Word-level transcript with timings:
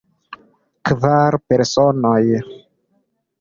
Kvar 0.89 1.37
personoj. 1.51 2.17